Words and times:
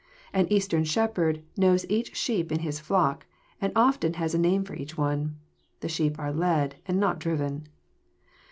An 0.33 0.51
Eastern 0.51 0.83
shepherd 0.83 1.43
knows 1.55 1.85
each 1.87 2.15
sheep 2.15 2.51
in 2.51 2.61
his 2.61 2.79
flock, 2.79 3.27
and 3.61 3.71
often 3.75 4.15
has 4.15 4.33
a 4.33 4.39
name 4.39 4.63
for 4.63 4.73
each 4.73 4.97
one. 4.97 5.37
The 5.81 5.89
sheep 5.89 6.17
are 6.17 6.33
led, 6.33 6.77
and 6.87 6.99
not 6.99 7.19
driven. 7.19 7.67